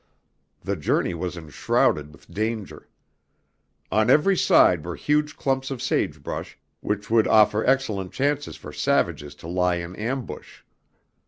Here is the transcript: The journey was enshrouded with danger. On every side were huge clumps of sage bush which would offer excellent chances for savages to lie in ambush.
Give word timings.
The 0.63 0.75
journey 0.75 1.13
was 1.13 1.37
enshrouded 1.37 2.11
with 2.11 2.33
danger. 2.33 2.89
On 3.91 4.09
every 4.09 4.35
side 4.35 4.83
were 4.83 4.95
huge 4.95 5.37
clumps 5.37 5.69
of 5.69 5.79
sage 5.79 6.23
bush 6.23 6.55
which 6.79 7.11
would 7.11 7.27
offer 7.27 7.63
excellent 7.63 8.11
chances 8.11 8.55
for 8.55 8.73
savages 8.73 9.35
to 9.35 9.47
lie 9.47 9.75
in 9.75 9.95
ambush. 9.95 10.61